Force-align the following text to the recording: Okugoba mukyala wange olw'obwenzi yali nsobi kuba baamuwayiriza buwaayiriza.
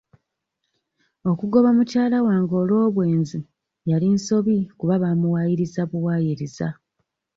Okugoba 1.31 1.69
mukyala 1.77 2.17
wange 2.27 2.53
olw'obwenzi 2.61 3.39
yali 3.89 4.07
nsobi 4.15 4.55
kuba 4.79 4.95
baamuwayiriza 5.03 5.81
buwaayiriza. 5.89 6.67